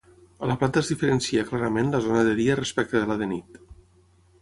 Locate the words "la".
0.51-0.55, 1.99-2.01, 3.15-3.23